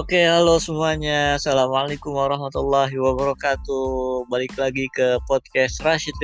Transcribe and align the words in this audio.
Oke, 0.00 0.24
halo 0.24 0.56
semuanya. 0.56 1.36
Assalamualaikum 1.36 2.16
warahmatullahi 2.16 2.96
wabarakatuh. 2.96 4.24
Balik 4.32 4.56
lagi 4.56 4.88
ke 4.96 5.20
podcast 5.28 5.76
Rashid 5.84 6.16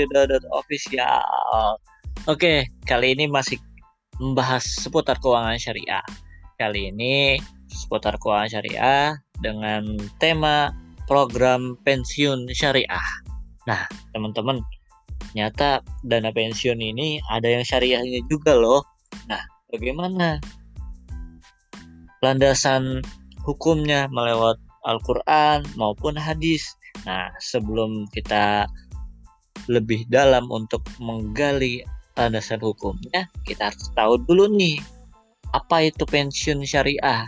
Official. 0.48 1.76
Oke, 2.24 2.72
kali 2.88 3.12
ini 3.12 3.28
masih 3.28 3.60
membahas 4.16 4.64
seputar 4.64 5.20
keuangan 5.20 5.60
syariah. 5.60 6.00
Kali 6.56 6.88
ini 6.88 7.36
seputar 7.68 8.16
keuangan 8.16 8.48
syariah 8.48 9.12
dengan 9.44 10.00
tema 10.24 10.72
program 11.04 11.76
pensiun 11.84 12.48
syariah. 12.56 13.08
Nah, 13.68 13.84
teman-teman, 14.16 14.56
ternyata 15.20 15.84
dana 16.00 16.32
pensiun 16.32 16.80
ini 16.80 17.20
ada 17.28 17.52
yang 17.52 17.60
syariahnya 17.60 18.24
juga 18.32 18.56
loh. 18.56 18.80
Nah, 19.28 19.44
bagaimana 19.68 20.40
landasan 22.24 23.04
hukumnya 23.46 24.10
melewat 24.10 24.58
Al-Quran 24.86 25.62
maupun 25.78 26.18
hadis. 26.18 26.74
Nah, 27.06 27.30
sebelum 27.38 28.10
kita 28.10 28.66
lebih 29.70 30.06
dalam 30.10 30.50
untuk 30.50 30.82
menggali 30.98 31.82
landasan 32.18 32.58
hukumnya, 32.58 33.30
kita 33.46 33.70
harus 33.70 33.86
tahu 33.94 34.18
dulu 34.26 34.50
nih, 34.54 34.82
apa 35.54 35.88
itu 35.90 36.02
pensiun 36.02 36.66
syariah. 36.66 37.26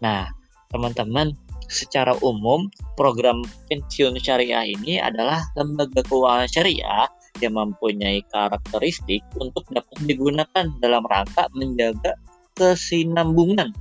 Nah, 0.00 0.28
teman-teman, 0.72 1.36
secara 1.68 2.16
umum, 2.24 2.68
program 2.96 3.44
pensiun 3.68 4.18
syariah 4.18 4.66
ini 4.66 4.98
adalah 4.98 5.44
lembaga 5.54 6.02
keuangan 6.06 6.48
syariah 6.50 7.06
yang 7.38 7.56
mempunyai 7.56 8.20
karakteristik 8.34 9.22
untuk 9.40 9.64
dapat 9.72 9.96
digunakan 10.04 10.66
dalam 10.82 11.02
rangka 11.08 11.48
menjaga 11.56 12.18
kesinambungan 12.58 13.72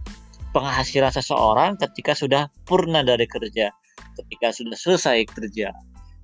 penghasilan 0.52 1.14
seseorang 1.14 1.78
ketika 1.78 2.18
sudah 2.18 2.48
purna 2.66 3.06
dari 3.06 3.26
kerja, 3.30 3.70
ketika 4.18 4.54
sudah 4.54 4.78
selesai 4.78 5.26
kerja. 5.30 5.74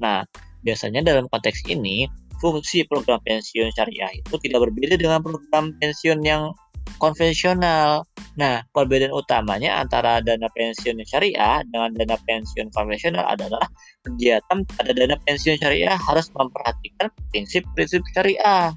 Nah, 0.01 0.25
biasanya 0.65 1.05
dalam 1.05 1.29
konteks 1.31 1.65
ini, 1.69 2.09
fungsi 2.43 2.83
program 2.89 3.21
pensiun 3.23 3.71
syariah 3.73 4.11
itu 4.11 4.35
tidak 4.43 4.67
berbeda 4.67 4.99
dengan 4.99 5.23
program 5.23 5.71
pensiun 5.79 6.21
yang 6.25 6.51
konvensional. 6.97 8.05
Nah, 8.35 8.61
perbedaan 8.75 9.15
utamanya 9.15 9.79
antara 9.79 10.19
dana 10.19 10.51
pensiun 10.53 10.99
syariah 11.07 11.63
dengan 11.71 11.95
dana 11.95 12.17
pensiun 12.27 12.67
konvensional 12.75 13.23
adalah 13.23 13.63
kegiatan 14.03 14.67
pada 14.75 14.91
dana 14.91 15.15
pensiun 15.23 15.55
syariah 15.59 15.95
harus 15.95 16.27
memperhatikan 16.35 17.07
prinsip-prinsip 17.31 18.03
syariah. 18.11 18.75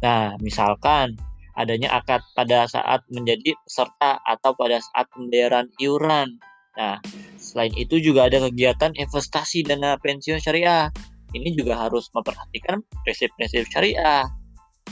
Nah, 0.00 0.36
misalkan 0.40 1.16
adanya 1.56 1.88
akad 1.96 2.20
pada 2.36 2.68
saat 2.68 3.00
menjadi 3.08 3.56
peserta 3.64 4.20
atau 4.22 4.52
pada 4.54 4.78
saat 4.80 5.08
pembayaran 5.12 5.66
iuran. 5.80 6.36
Nah, 6.76 7.00
selain 7.40 7.72
itu 7.74 7.96
juga 7.98 8.28
ada 8.28 8.44
kegiatan 8.46 8.92
investasi 8.92 9.64
dana 9.64 9.96
pensiun 9.96 10.38
syariah. 10.38 10.92
Ini 11.32 11.56
juga 11.56 11.80
harus 11.88 12.12
memperhatikan 12.12 12.84
prinsip-prinsip 13.02 13.64
syariah. 13.72 14.28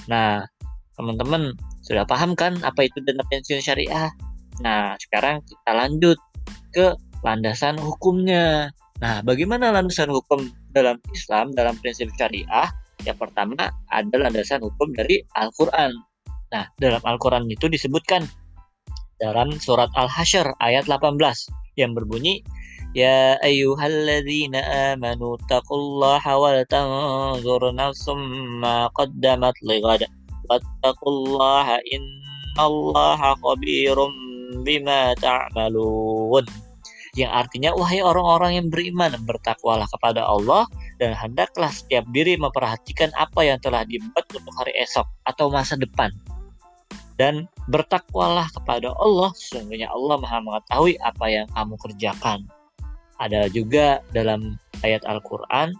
Nah, 0.08 0.44
teman-teman 0.96 1.52
sudah 1.84 2.08
paham 2.08 2.32
kan 2.32 2.56
apa 2.64 2.88
itu 2.88 3.04
dana 3.04 3.20
pensiun 3.28 3.60
syariah? 3.60 4.08
Nah, 4.64 4.96
sekarang 4.96 5.44
kita 5.44 5.70
lanjut 5.76 6.18
ke 6.72 6.96
landasan 7.20 7.76
hukumnya. 7.76 8.72
Nah, 9.04 9.20
bagaimana 9.20 9.68
landasan 9.68 10.08
hukum 10.08 10.48
dalam 10.72 10.96
Islam 11.12 11.52
dalam 11.52 11.76
prinsip 11.84 12.08
syariah? 12.16 12.72
Yang 13.04 13.28
pertama 13.28 13.68
ada 13.92 14.16
landasan 14.16 14.64
hukum 14.64 14.96
dari 14.96 15.20
Al-Qur'an. 15.36 15.92
Nah, 16.52 16.68
dalam 16.76 17.00
Al-Quran 17.02 17.48
itu 17.48 17.66
disebutkan 17.70 18.26
dalam 19.22 19.56
surat 19.62 19.88
Al-Hasyr 19.94 20.58
ayat 20.58 20.84
18 20.90 21.16
yang 21.78 21.94
berbunyi 21.94 22.42
Ya 22.94 23.34
ayyuhalladzina 23.42 24.94
amanu 24.94 25.34
taqullaha 25.50 26.38
wal 26.38 26.62
tanzur 26.70 27.74
nafsum 27.74 28.22
ma 28.62 28.86
qaddamat 28.94 29.58
lighad 29.66 30.06
wattaqullaha 30.46 31.82
innallaha 31.90 33.34
khabirum 33.42 34.14
bima 34.62 35.10
ta'malun. 35.18 36.46
Yang 37.18 37.30
artinya 37.34 37.70
wahai 37.74 37.98
orang-orang 37.98 38.62
yang 38.62 38.66
beriman 38.70 39.10
bertakwalah 39.26 39.90
kepada 39.90 40.22
Allah 40.22 40.70
dan 41.02 41.18
hendaklah 41.18 41.74
setiap 41.74 42.06
diri 42.14 42.38
memperhatikan 42.38 43.10
apa 43.18 43.42
yang 43.42 43.58
telah 43.58 43.82
dibuat 43.82 44.22
untuk 44.30 44.54
hari 44.54 44.70
esok 44.78 45.06
atau 45.26 45.50
masa 45.50 45.74
depan 45.74 46.14
dan 47.14 47.46
bertakwalah 47.70 48.50
kepada 48.50 48.90
Allah 48.98 49.30
sesungguhnya 49.38 49.90
Allah 49.90 50.18
maha 50.18 50.38
mengetahui 50.42 50.98
apa 50.98 51.26
yang 51.30 51.46
kamu 51.54 51.74
kerjakan. 51.78 52.46
Ada 53.22 53.46
juga 53.54 54.02
dalam 54.10 54.58
ayat 54.82 55.06
Al-Quran 55.06 55.74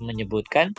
menyebutkan 0.00 0.72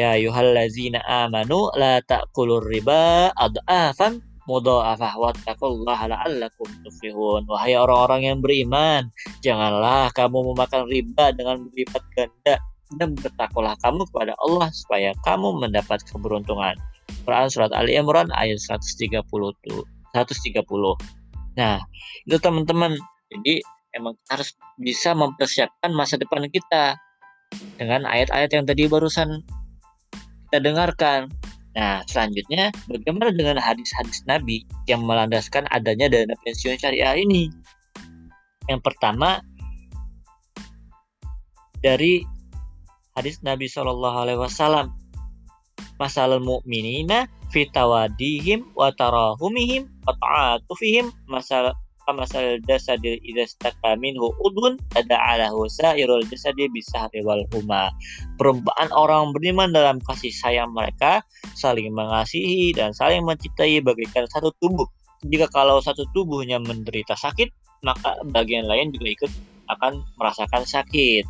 Ya 0.00 0.16
yuhallazina 0.16 1.04
amanu 1.04 1.68
la 1.76 2.00
ta'kulur 2.00 2.64
riba 2.64 3.28
ad'afan 3.36 4.24
mudha'afah 4.48 5.20
wattaqullaha 5.20 6.08
la'allakum 6.08 6.64
tuflihun. 6.80 7.44
Wahai 7.44 7.76
orang-orang 7.76 8.24
yang 8.24 8.38
beriman 8.40 9.12
janganlah 9.44 10.08
kamu 10.16 10.54
memakan 10.54 10.88
riba 10.88 11.36
dengan 11.36 11.68
berlipat 11.68 12.02
ganda 12.16 12.56
dan 12.96 13.12
bertakwalah 13.20 13.76
kamu 13.84 14.08
kepada 14.08 14.32
Allah 14.40 14.72
supaya 14.72 15.12
kamu 15.28 15.60
mendapat 15.60 16.00
keberuntungan 16.08 16.76
Quran 17.22 17.48
surat 17.48 17.70
Ali 17.74 17.96
Imran 17.96 18.28
ayat 18.34 18.58
130 18.58 19.22
tuh 19.30 19.82
130 20.14 20.62
nah 21.58 21.80
itu 22.28 22.36
teman-teman 22.40 22.96
jadi 23.32 23.64
emang 23.96 24.16
harus 24.28 24.56
bisa 24.80 25.12
mempersiapkan 25.12 25.92
masa 25.92 26.16
depan 26.16 26.48
kita 26.48 26.96
dengan 27.76 28.08
ayat-ayat 28.08 28.50
yang 28.52 28.64
tadi 28.64 28.88
barusan 28.88 29.44
kita 30.48 30.58
dengarkan 30.60 31.28
Nah, 31.72 32.04
selanjutnya 32.04 32.68
bagaimana 32.84 33.32
dengan 33.32 33.56
hadis-hadis 33.56 34.20
Nabi 34.28 34.60
yang 34.84 35.08
melandaskan 35.08 35.64
adanya 35.72 36.12
dana 36.12 36.36
pensiun 36.44 36.76
syariah 36.76 37.16
ini? 37.16 37.48
Yang 38.68 38.92
pertama 38.92 39.40
dari 41.80 42.22
hadis 43.16 43.40
Nabi 43.40 43.72
Shallallahu 43.72 44.16
Alaihi 44.20 44.40
Wasallam 44.40 44.92
masalul 46.00 46.40
mu'minina 46.40 47.28
fitawadihim 47.52 48.64
wa 48.72 48.88
tarahumihim 48.96 49.88
wa 50.08 50.12
ta'atufihim. 50.16 51.12
Masal 51.28 51.72
masal 52.10 52.58
jasadil 52.66 53.14
idza 53.22 53.54
staka 53.54 53.94
minhu 53.94 54.34
udun 54.42 54.74
ada 54.98 55.14
ala 55.22 55.48
sairul 55.70 56.26
jasadi 56.26 56.66
bisahri 56.72 57.22
wal 57.22 57.46
huma. 57.54 57.94
Perumpamaan 58.36 58.90
orang 58.90 59.30
beriman 59.30 59.70
dalam 59.70 60.02
kasih 60.02 60.34
sayang 60.34 60.74
mereka 60.74 61.22
saling 61.54 61.94
mengasihi 61.94 62.74
dan 62.74 62.90
saling 62.90 63.22
mencintai 63.22 63.78
bagaikan 63.80 64.26
satu 64.34 64.50
tubuh. 64.58 64.88
Jika 65.22 65.46
kalau 65.54 65.78
satu 65.78 66.02
tubuhnya 66.10 66.58
menderita 66.58 67.14
sakit 67.14 67.48
maka 67.86 68.18
bagian 68.34 68.66
lain 68.66 68.90
juga 68.90 69.08
ikut 69.22 69.32
akan 69.70 70.02
merasakan 70.18 70.66
sakit. 70.66 71.22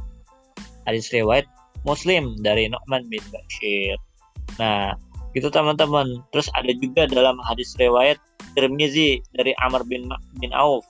Hadis 0.88 1.12
riwayat 1.12 1.44
Muslim 1.84 2.40
dari 2.40 2.72
Nu'man 2.72 3.04
bin 3.12 3.22
Bashir 3.28 4.00
Nah, 4.60 4.96
gitu 5.32 5.48
teman-teman. 5.48 6.20
Terus 6.32 6.48
ada 6.56 6.72
juga 6.76 7.08
dalam 7.08 7.40
hadis 7.44 7.72
riwayat 7.80 8.20
Tirmizi 8.52 9.20
dari 9.36 9.56
Amr 9.64 9.84
bin 9.88 10.08
bin 10.40 10.52
Auf. 10.52 10.84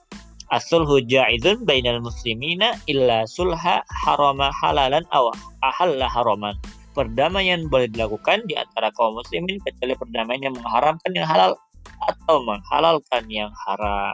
Asul 0.51 0.85
hujaidun 0.85 1.65
bainal 1.65 2.03
muslimina 2.03 2.77
illa 2.85 3.25
sulha 3.25 3.81
harama 4.05 4.51
halalan 4.61 5.01
aw 5.15 5.31
ahalla 5.63 6.05
haraman. 6.11 6.53
Perdamaian 6.93 7.65
boleh 7.71 7.89
dilakukan 7.89 8.45
di 8.45 8.53
antara 8.53 8.93
kaum 8.93 9.17
muslimin 9.17 9.57
kecuali 9.65 9.97
perdamaian 9.97 10.51
yang 10.51 10.55
mengharamkan 10.59 11.09
yang 11.17 11.25
halal 11.25 11.57
atau 12.05 12.37
menghalalkan 12.45 13.23
yang 13.33 13.49
haram. 13.65 14.13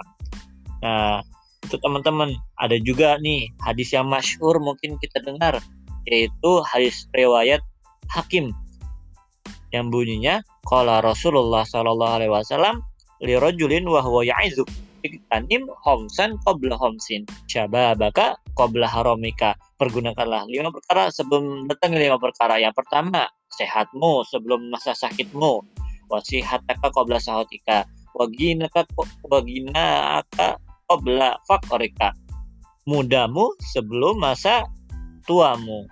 Nah, 0.80 1.20
itu 1.66 1.76
teman-teman 1.84 2.40
ada 2.56 2.80
juga 2.80 3.20
nih 3.20 3.52
hadis 3.68 3.92
yang 3.92 4.08
masyhur 4.08 4.56
mungkin 4.64 4.96
kita 5.04 5.20
dengar 5.22 5.60
yaitu 6.08 6.52
hadis 6.64 7.04
riwayat 7.12 7.60
Hakim 8.10 8.56
yang 9.76 9.94
bunyinya 9.94 10.42
qala 10.66 11.02
Rasulullah 11.02 11.66
sallallahu 11.66 12.16
alaihi 12.22 12.34
wasallam 12.34 12.82
li 13.22 13.36
rajulin 13.38 13.86
wa 13.86 14.02
huwa 14.02 14.26
ya'izu 14.26 14.66
iktanim 15.04 15.68
homsan 15.84 16.36
qabla 16.44 16.76
homsin 16.76 17.24
syababaka 17.48 18.36
qabla 18.56 18.88
haramika 18.88 19.56
pergunakanlah 19.80 20.44
lima 20.52 20.72
perkara 20.76 21.08
sebelum 21.08 21.68
datang 21.72 21.96
lima 21.96 22.20
perkara. 22.20 22.60
Yang 22.60 22.84
pertama 22.84 23.32
sehatmu 23.56 24.28
sebelum 24.28 24.68
masa 24.68 24.92
sakitmu. 24.92 25.64
Wasihataka 26.10 26.90
qabla 26.90 27.22
sahatika. 27.22 27.86
Waginaka 28.18 28.84
waginaka 29.30 30.58
qabla 30.90 31.38
fakrika. 31.46 32.12
Mudamu 32.90 33.54
sebelum 33.72 34.18
masa 34.18 34.66
tuamu. 35.30 35.86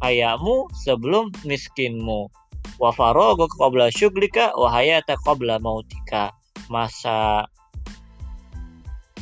Ayamu 0.00 0.70
sebelum 0.86 1.28
miskinmu 1.44 2.30
wa 2.78 2.90
faraga 2.94 3.46
qabla 3.58 3.90
syuglika 3.90 4.54
wa 4.54 4.70
hayata 4.70 5.18
qabla 5.26 5.58
mautika 5.58 6.30
masa 6.70 7.46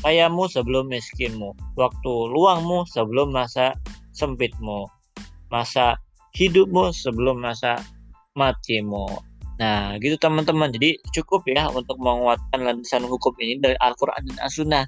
kayamu 0.05 0.47
sebelum 0.47 0.93
miskinmu, 0.93 1.57
waktu 1.75 2.13
luangmu 2.31 2.87
sebelum 2.87 3.33
masa 3.35 3.75
sempitmu, 4.15 4.87
masa 5.51 5.99
hidupmu 6.37 6.93
sebelum 6.93 7.43
masa 7.43 7.81
matimu. 8.37 9.09
Nah, 9.57 9.97
gitu 9.99 10.21
teman-teman. 10.21 10.69
Jadi 10.69 11.01
cukup 11.17 11.49
ya 11.49 11.67
untuk 11.73 11.97
menguatkan 11.97 12.61
landasan 12.61 13.09
hukum 13.09 13.33
ini 13.41 13.57
dari 13.57 13.77
Al-Quran 13.81 14.31
dan 14.31 14.37
As-Sunnah. 14.45 14.85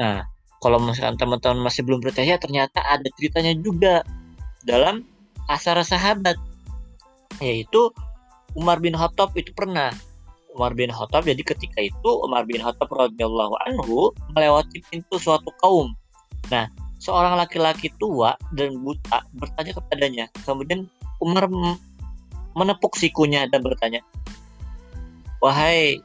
Nah, 0.00 0.24
kalau 0.64 0.80
misalkan 0.80 1.20
teman-teman 1.20 1.60
masih 1.60 1.84
belum 1.84 2.00
percaya, 2.00 2.40
ternyata 2.40 2.80
ada 2.80 3.04
ceritanya 3.20 3.52
juga 3.60 4.00
dalam 4.64 5.04
asar 5.52 5.76
sahabat. 5.84 6.40
Yaitu 7.42 7.90
Umar 8.54 8.78
bin 8.78 8.94
Khattab 8.94 9.34
itu 9.34 9.50
pernah 9.54 9.90
Umar 10.54 10.70
bin 10.78 10.86
Khattab 10.94 11.26
jadi 11.26 11.42
ketika 11.42 11.82
itu 11.82 12.10
Umar 12.22 12.46
bin 12.46 12.62
Khattab 12.62 12.86
radhiyallahu 12.94 13.54
anhu 13.66 14.14
melewati 14.38 14.78
pintu 14.86 15.18
suatu 15.18 15.50
kaum. 15.58 15.90
Nah, 16.54 16.70
seorang 17.02 17.34
laki-laki 17.34 17.90
tua 17.98 18.38
dan 18.54 18.78
buta 18.80 19.26
bertanya 19.34 19.72
kepadanya. 19.74 20.24
Kemudian 20.46 20.86
Umar 21.18 21.50
menepuk 22.54 22.94
sikunya 22.94 23.50
dan 23.50 23.66
bertanya, 23.66 23.98
"Wahai 25.42 25.98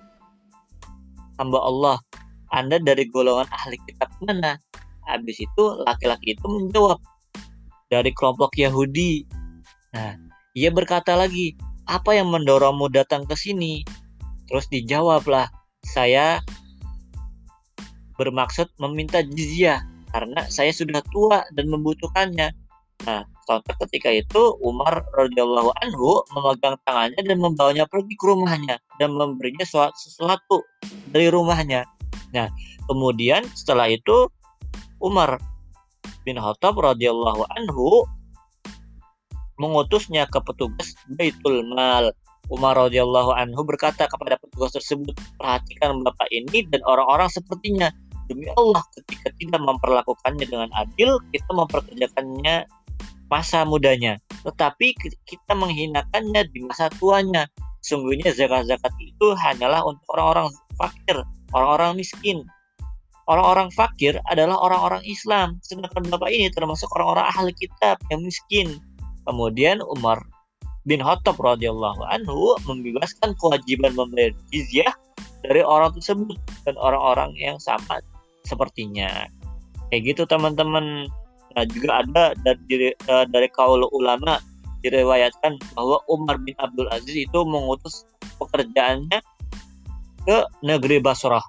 hamba 1.37 1.61
Allah, 1.61 1.97
Anda 2.49 2.81
dari 2.81 3.05
golongan 3.05 3.45
ahli 3.53 3.77
kitab 3.85 4.09
mana?" 4.25 4.57
Habis 5.05 5.41
itu 5.45 5.63
laki-laki 5.85 6.33
itu 6.33 6.45
menjawab, 6.49 6.97
"Dari 7.93 8.09
kelompok 8.17 8.57
Yahudi." 8.57 9.29
Nah, 9.93 10.17
ia 10.57 10.69
berkata 10.73 11.13
lagi, 11.13 11.53
"Apa 11.85 12.17
yang 12.17 12.33
mendorongmu 12.33 12.89
datang 12.93 13.25
ke 13.25 13.35
sini?" 13.37 13.85
Terus 14.49 14.65
dijawablah, 14.73 15.49
"Saya 15.85 16.41
bermaksud 18.17 18.67
meminta 18.81 19.21
jizyah 19.21 19.85
karena 20.09 20.41
saya 20.49 20.73
sudah 20.73 21.01
tua 21.13 21.45
dan 21.53 21.69
membutuhkannya." 21.69 22.49
Nah, 23.07 23.23
contoh 23.47 23.75
ketika 23.87 24.11
itu 24.11 24.41
Umar 24.59 25.07
radhiyallahu 25.15 25.71
anhu 25.79 26.19
memegang 26.35 26.75
tangannya 26.83 27.21
dan 27.23 27.37
membawanya 27.39 27.85
pergi 27.87 28.11
ke 28.19 28.25
rumahnya 28.27 28.75
dan 28.99 29.15
memberinya 29.15 29.63
sesuatu 29.95 30.67
dari 31.15 31.31
rumahnya. 31.31 31.87
Nah, 32.35 32.51
kemudian 32.91 33.47
setelah 33.55 33.87
itu 33.87 34.27
Umar 34.99 35.39
bin 36.27 36.35
Khattab 36.35 36.75
radhiyallahu 36.75 37.47
anhu 37.55 38.03
mengutusnya 39.59 40.25
ke 40.31 40.39
petugas 40.41 40.95
Baitul 41.19 41.67
Mal. 41.75 42.15
Umar 42.49 42.79
radhiyallahu 42.79 43.35
anhu 43.37 43.61
berkata 43.61 44.09
kepada 44.09 44.39
petugas 44.41 44.73
tersebut, 44.73 45.13
"Perhatikan 45.37 46.01
Bapak 46.01 46.25
ini 46.33 46.65
dan 46.73 46.81
orang-orang 46.87 47.29
sepertinya. 47.29 47.93
Demi 48.25 48.49
Allah, 48.57 48.81
ketika 48.97 49.29
tidak 49.37 49.61
memperlakukannya 49.61 50.45
dengan 50.49 50.69
adil, 50.77 51.17
kita 51.33 51.49
memperkerjakannya 51.49 52.65
masa 53.29 53.61
mudanya, 53.61 54.17
tetapi 54.41 54.97
kita 55.29 55.53
menghinakannya 55.53 56.41
di 56.49 56.59
masa 56.65 56.89
tuanya. 56.97 57.45
Sungguhnya 57.85 58.33
zakat-zakat 58.33 58.91
itu 58.99 59.27
hanyalah 59.37 59.85
untuk 59.85 60.03
orang-orang 60.13 60.49
fakir, 60.75 61.17
orang-orang 61.53 61.95
miskin. 61.95 62.43
Orang-orang 63.29 63.69
fakir 63.77 64.17
adalah 64.25 64.57
orang-orang 64.57 65.05
Islam, 65.05 65.61
sedangkan 65.61 66.09
Bapak 66.09 66.33
ini 66.33 66.49
termasuk 66.49 66.89
orang-orang 66.97 67.29
ahli 67.29 67.53
kitab 67.53 68.01
yang 68.09 68.25
miskin. 68.25 68.81
Kemudian 69.29 69.77
Umar 69.85 70.25
bin 70.89 71.05
Khattab 71.05 71.37
radhiyallahu 71.37 72.01
anhu 72.09 72.57
membebaskan 72.65 73.37
kewajiban 73.37 73.93
membayar 73.93 74.33
jizyah 74.49 74.89
dari 75.45 75.61
orang 75.61 75.93
tersebut 75.93 76.33
dan 76.65 76.73
orang-orang 76.81 77.37
yang 77.37 77.61
sama 77.61 78.01
sepertinya. 78.41 79.29
Kayak 79.93 80.17
gitu 80.17 80.23
teman-teman. 80.25 81.05
Nah, 81.53 81.65
juga 81.69 82.01
ada 82.01 82.33
dari 82.41 82.89
uh, 83.05 83.25
dari 83.29 83.45
kaul 83.53 83.85
ulama 83.93 84.41
diriwayatkan 84.81 85.61
bahwa 85.77 86.01
Umar 86.09 86.41
bin 86.41 86.57
Abdul 86.57 86.89
Aziz 86.89 87.29
itu 87.29 87.39
mengutus 87.45 88.09
pekerjaannya 88.41 89.21
ke 90.25 90.37
negeri 90.65 90.97
Basrah. 90.97 91.45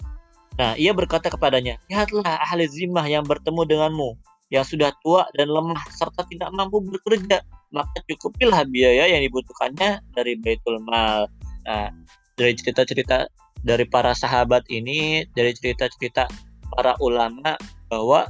Nah, 0.60 0.76
ia 0.76 0.92
berkata 0.92 1.32
kepadanya, 1.32 1.80
"Lihatlah 1.88 2.44
ahli 2.44 2.68
zimah 2.68 3.08
yang 3.08 3.24
bertemu 3.24 3.64
denganmu, 3.64 4.10
yang 4.52 4.64
sudah 4.66 4.92
tua 5.00 5.24
dan 5.36 5.48
lemah 5.48 5.80
serta 5.94 6.26
tidak 6.28 6.50
mampu 6.52 6.82
bekerja, 6.84 7.40
maka 7.70 8.02
cukupilah 8.06 8.66
biaya 8.66 9.10
yang 9.10 9.22
dibutuhkannya 9.24 10.02
dari 10.14 10.38
Baitul 10.38 10.78
Mal." 10.82 11.26
Nah, 11.66 11.90
dari 12.38 12.52
cerita-cerita 12.56 13.30
dari 13.60 13.84
para 13.84 14.16
sahabat 14.16 14.64
ini, 14.72 15.28
dari 15.36 15.52
cerita-cerita 15.52 16.24
para 16.72 16.96
ulama 17.02 17.58
bahwa 17.90 18.24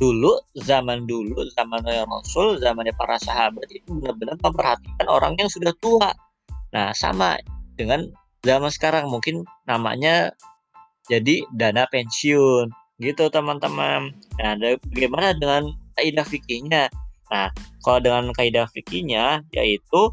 dulu 0.00 0.40
zaman 0.56 1.04
dulu 1.04 1.44
zaman 1.52 1.84
Rasul 1.84 2.56
zamannya 2.56 2.96
para 2.96 3.20
sahabat 3.20 3.68
itu 3.68 4.00
benar-benar 4.00 4.40
memperhatikan 4.40 5.06
orang 5.12 5.36
yang 5.36 5.52
sudah 5.52 5.76
tua. 5.84 6.08
Nah 6.72 6.96
sama 6.96 7.36
dengan 7.76 8.08
zaman 8.40 8.72
sekarang 8.72 9.12
mungkin 9.12 9.44
namanya 9.68 10.32
jadi 11.12 11.44
dana 11.52 11.84
pensiun. 11.92 12.72
Gitu 13.00 13.28
teman-teman. 13.28 14.16
Nah 14.40 14.56
bagaimana 14.88 15.36
dengan 15.36 15.68
kaidah 16.00 16.24
fikihnya 16.24 16.88
nah 17.30 17.48
kalau 17.86 18.02
dengan 18.02 18.34
kaidah 18.34 18.66
fikihnya 18.74 19.46
yaitu 19.54 20.10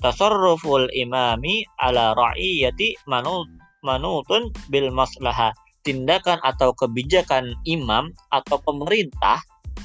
tasarruful 0.00 0.86
imami 0.94 1.66
ala 1.82 2.14
ra'iyati 2.14 2.94
manut 3.10 3.50
manutun 3.82 4.54
bil 4.70 4.90
maslahah 4.94 5.50
tindakan 5.86 6.42
atau 6.42 6.74
kebijakan 6.74 7.54
imam 7.62 8.10
atau 8.34 8.58
pemerintah 8.66 9.38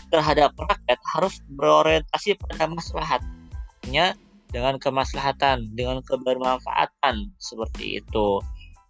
terhadap 0.10 0.52
rakyat 0.58 1.00
harus 1.14 1.38
berorientasi 1.54 2.36
pada 2.42 2.66
maslahatnya 2.68 4.18
dengan 4.52 4.76
kemaslahatan, 4.82 5.72
dengan 5.78 6.04
kebermanfaatan 6.04 7.32
seperti 7.40 8.04
itu. 8.04 8.42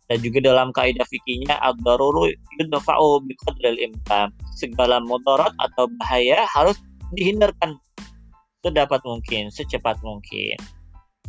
Dan 0.09 0.19
juga 0.19 0.43
dalam 0.43 0.75
kaidah 0.75 1.07
fikihnya 1.07 1.55
ad-daruru 1.61 2.27
yudfa'u 2.59 3.23
biqadril 3.23 3.79
imkan. 3.79 4.33
Segala 4.59 4.99
mudarat 4.99 5.55
atau 5.61 5.87
bahaya 6.01 6.43
harus 6.51 6.75
dihindarkan 7.15 7.77
sedapat 8.61 9.01
mungkin, 9.03 9.49
secepat 9.49 9.97
mungkin. 10.05 10.57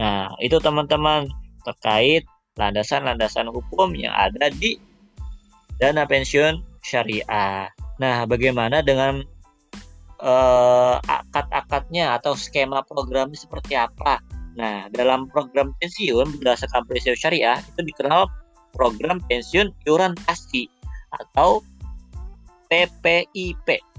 Nah, 0.00 0.32
itu 0.40 0.56
teman-teman 0.60 1.28
terkait 1.64 2.24
landasan-landasan 2.60 3.48
hukum 3.48 3.96
yang 3.96 4.12
ada 4.12 4.52
di 4.52 4.76
dana 5.80 6.04
pensiun 6.04 6.60
syariah. 6.84 7.68
Nah, 7.96 8.28
bagaimana 8.28 8.84
dengan 8.84 9.24
uh, 10.20 10.96
akad-akadnya 11.00 12.16
atau 12.20 12.36
skema 12.36 12.84
programnya 12.84 13.36
seperti 13.36 13.76
apa? 13.76 14.20
Nah, 14.52 14.92
dalam 14.92 15.32
program 15.32 15.72
pensiun 15.80 16.40
berdasarkan 16.40 16.84
pensiun 16.84 17.16
syariah 17.16 17.56
itu 17.72 17.80
dikenal 17.88 18.28
program 18.76 19.20
pensiun 19.28 19.72
iuran 19.88 20.12
pasti 20.28 20.68
atau 21.12 21.64
PPIP 22.68 23.91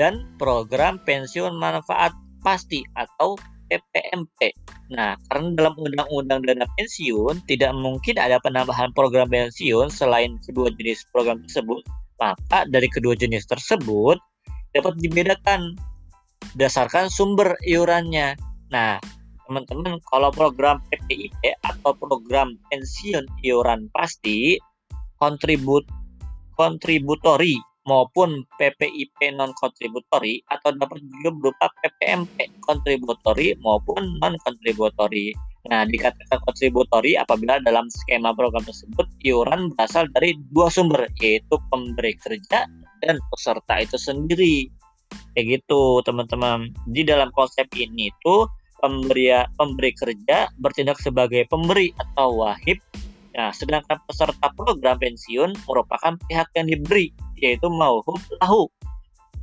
dan 0.00 0.24
program 0.40 0.96
pensiun 1.04 1.52
manfaat 1.60 2.16
pasti 2.40 2.80
atau 2.96 3.36
PPMP. 3.68 4.50
Nah, 4.90 5.14
karena 5.30 5.54
dalam 5.54 5.74
undang-undang 5.78 6.42
dana 6.42 6.66
pensiun 6.80 7.44
tidak 7.46 7.70
mungkin 7.78 8.18
ada 8.18 8.42
penambahan 8.42 8.90
program 8.96 9.30
pensiun 9.30 9.92
selain 9.92 10.40
kedua 10.42 10.72
jenis 10.74 11.06
program 11.14 11.44
tersebut, 11.46 11.84
maka 12.18 12.66
dari 12.72 12.90
kedua 12.90 13.14
jenis 13.14 13.46
tersebut 13.46 14.18
dapat 14.74 14.98
dibedakan 14.98 15.78
berdasarkan 16.56 17.06
sumber 17.06 17.54
iurannya. 17.62 18.34
Nah, 18.74 18.98
teman-teman, 19.46 20.02
kalau 20.10 20.34
program 20.34 20.82
PPIP 20.90 21.54
atau 21.62 21.94
program 21.94 22.58
pensiun 22.72 23.28
iuran 23.46 23.86
pasti 23.94 24.58
kontribut 25.22 25.86
kontributori 26.58 27.60
maupun 27.88 28.44
PPIP 28.60 29.32
non 29.36 29.52
kontributori 29.56 30.40
atau 30.52 30.74
dapat 30.76 31.00
juga 31.00 31.30
berupa 31.32 31.66
PPMP 31.80 32.50
kontributori 32.64 33.56
maupun 33.64 34.20
non 34.20 34.36
kontributori. 34.44 35.32
Nah, 35.68 35.84
dikatakan 35.84 36.40
kontributori 36.44 37.20
apabila 37.20 37.60
dalam 37.60 37.88
skema 37.92 38.32
program 38.32 38.64
tersebut 38.64 39.04
iuran 39.24 39.72
berasal 39.76 40.08
dari 40.16 40.36
dua 40.52 40.72
sumber 40.72 41.04
yaitu 41.20 41.56
pemberi 41.68 42.16
kerja 42.16 42.64
dan 43.04 43.16
peserta 43.32 43.80
itu 43.80 43.96
sendiri. 44.00 44.68
Kayak 45.36 45.60
gitu, 45.60 46.00
teman-teman. 46.04 46.72
Di 46.88 47.04
dalam 47.04 47.28
konsep 47.36 47.68
ini 47.76 48.08
itu 48.08 48.36
pemberi 48.80 49.28
pemberi 49.60 49.92
kerja 49.92 50.48
bertindak 50.56 50.96
sebagai 50.96 51.44
pemberi 51.52 51.92
atau 52.00 52.40
wahib 52.40 52.80
Nah, 53.30 53.54
sedangkan 53.54 54.02
peserta 54.10 54.50
program 54.58 54.98
pensiun 54.98 55.54
merupakan 55.70 56.18
pihak 56.26 56.50
yang 56.58 56.66
diberi, 56.66 57.14
yaitu 57.40 57.66
mauhub 57.68 58.20
lahu. 58.40 58.68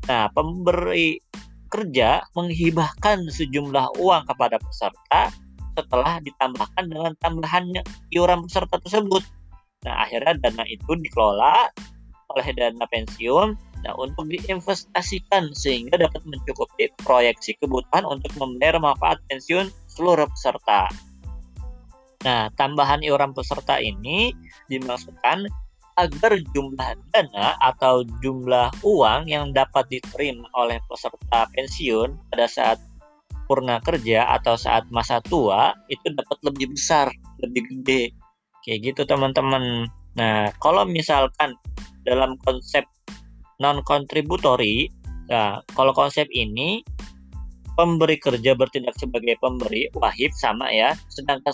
Nah, 0.08 0.32
pemberi 0.32 1.20
kerja 1.68 2.24
menghibahkan 2.32 3.28
sejumlah 3.28 4.00
uang 4.00 4.24
kepada 4.24 4.56
peserta 4.62 5.34
setelah 5.78 6.18
ditambahkan 6.24 6.86
dengan 6.90 7.14
tambahannya 7.22 7.82
iuran 8.10 8.48
peserta 8.48 8.80
tersebut. 8.82 9.22
Nah, 9.86 10.08
akhirnya 10.08 10.34
dana 10.42 10.64
itu 10.66 10.90
dikelola 10.90 11.70
oleh 12.34 12.48
dana 12.56 12.86
pensiun 12.90 13.56
nah, 13.86 13.94
untuk 13.96 14.26
diinvestasikan 14.28 15.54
sehingga 15.54 16.02
dapat 16.02 16.24
mencukupi 16.26 16.90
proyeksi 17.06 17.56
kebutuhan 17.62 18.04
untuk 18.04 18.34
membayar 18.42 18.82
manfaat 18.82 19.22
pensiun 19.30 19.70
seluruh 19.86 20.26
peserta. 20.34 20.90
Nah, 22.26 22.50
tambahan 22.58 23.06
iuran 23.06 23.32
peserta 23.38 23.78
ini 23.78 24.34
dimaksudkan 24.68 25.46
agar 25.98 26.38
jumlah 26.54 26.94
dana 27.10 27.58
atau 27.60 28.06
jumlah 28.22 28.70
uang 28.86 29.26
yang 29.26 29.50
dapat 29.50 29.90
diterima 29.90 30.46
oleh 30.54 30.78
peserta 30.86 31.50
pensiun 31.58 32.14
pada 32.30 32.46
saat 32.46 32.78
purna 33.50 33.82
kerja 33.82 34.28
atau 34.38 34.54
saat 34.60 34.86
masa 34.94 35.18
tua 35.26 35.74
itu 35.90 36.14
dapat 36.14 36.38
lebih 36.46 36.78
besar, 36.78 37.10
lebih 37.42 37.66
gede. 37.72 38.14
Kayak 38.62 38.94
gitu 38.94 39.02
teman-teman. 39.10 39.88
Nah, 40.20 40.52
kalau 40.62 40.84
misalkan 40.86 41.56
dalam 42.06 42.38
konsep 42.46 42.84
non 43.58 43.82
kontributori, 43.82 44.92
nah 45.32 45.64
kalau 45.74 45.96
konsep 45.96 46.30
ini 46.30 46.86
pemberi 47.78 48.18
kerja 48.18 48.58
bertindak 48.58 48.98
sebagai 48.98 49.38
pemberi 49.40 49.88
wahib 49.98 50.34
sama 50.36 50.68
ya, 50.74 50.98
sedangkan 51.14 51.54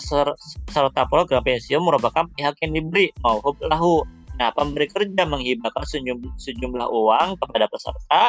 serta 0.68 1.04
program 1.06 1.44
pensiun 1.44 1.84
merupakan 1.84 2.26
pihak 2.34 2.56
yang 2.64 2.72
diberi 2.76 3.08
mau 3.24 3.40
lahu. 3.68 4.04
Nah, 4.34 4.50
pemberi 4.50 4.90
kerja 4.90 5.22
menghibahkan 5.26 5.84
sejumlah, 6.38 6.88
uang 6.90 7.38
kepada 7.38 7.70
peserta 7.70 8.22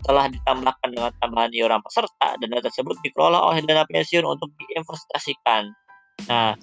telah 0.00 0.32
ditambahkan 0.32 0.88
dengan 0.94 1.12
tambahan 1.20 1.52
iuran 1.52 1.82
peserta, 1.84 2.38
dana 2.40 2.62
tersebut 2.62 2.96
dikelola 3.04 3.36
oleh 3.52 3.60
dana 3.66 3.84
pensiun 3.84 4.24
untuk 4.24 4.48
diinvestasikan. 4.56 5.68
Nah, 6.30 6.56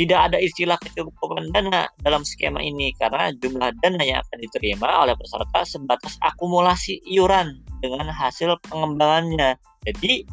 tidak 0.00 0.32
ada 0.32 0.38
istilah 0.40 0.80
kecukupan 0.80 1.52
dana 1.52 1.86
dalam 2.02 2.24
skema 2.24 2.58
ini 2.58 2.90
karena 2.96 3.30
jumlah 3.38 3.70
dana 3.84 4.02
yang 4.02 4.18
akan 4.24 4.38
diterima 4.40 4.88
oleh 5.04 5.14
peserta 5.14 5.62
sebatas 5.62 6.16
akumulasi 6.24 6.98
iuran 7.06 7.60
dengan 7.84 8.08
hasil 8.10 8.56
pengembangannya. 8.66 9.54
Jadi, 9.86 10.26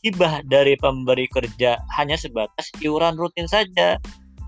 hibah 0.00 0.40
dari 0.48 0.74
pemberi 0.80 1.28
kerja 1.28 1.76
hanya 2.00 2.16
sebatas 2.16 2.72
iuran 2.80 3.20
rutin 3.20 3.44
saja. 3.46 4.00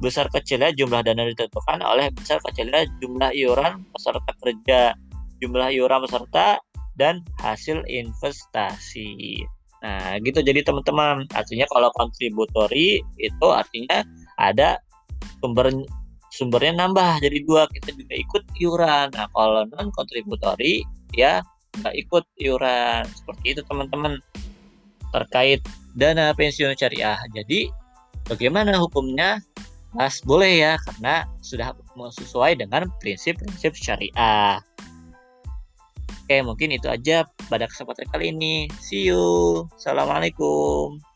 Besar 0.02 0.26
kecilnya 0.34 0.74
jumlah 0.74 1.06
dana 1.06 1.22
ditentukan 1.30 1.78
oleh 1.78 2.10
besar 2.10 2.42
kecilnya 2.42 2.82
jumlah 2.98 3.30
iuran 3.30 3.86
peserta 3.94 4.32
kerja 4.42 4.98
jumlah 5.38 5.70
iuran 5.70 6.02
peserta 6.02 6.58
dan 6.98 7.22
hasil 7.38 7.86
investasi. 7.86 9.42
Nah, 9.82 10.18
gitu 10.22 10.42
jadi 10.42 10.62
teman-teman. 10.62 11.26
Artinya 11.34 11.66
kalau 11.70 11.90
kontributori 11.94 13.02
itu 13.18 13.46
artinya 13.50 14.02
ada 14.38 14.78
sumber 15.38 15.70
sumbernya 16.32 16.72
nambah 16.82 17.22
jadi 17.22 17.38
dua 17.46 17.70
kita 17.70 17.94
juga 17.94 18.14
ikut 18.14 18.42
iuran. 18.58 19.06
Nah, 19.14 19.26
kalau 19.30 19.62
non 19.70 19.90
kontributori 19.94 20.82
ya 21.14 21.42
nggak 21.82 21.94
ikut 22.06 22.24
iuran 22.42 23.06
seperti 23.06 23.58
itu 23.58 23.60
teman-teman 23.66 24.18
terkait 25.12 25.60
dana 25.98 26.30
pensiun 26.32 26.74
syariah. 26.78 27.18
Jadi 27.34 27.68
bagaimana 28.30 28.78
hukumnya? 28.78 29.42
Mas 29.92 30.24
boleh 30.24 30.64
ya 30.64 30.80
karena 30.80 31.28
sudah 31.44 31.76
sesuai 31.94 32.56
dengan 32.64 32.88
prinsip-prinsip 32.96 33.76
syariah. 33.76 34.60
Oke, 36.24 36.40
mungkin 36.40 36.72
itu 36.72 36.88
aja 36.88 37.28
pada 37.52 37.68
kesempatan 37.68 38.08
kali 38.08 38.32
ini. 38.32 38.72
See 38.80 39.04
you. 39.04 39.68
Assalamualaikum. 39.76 41.11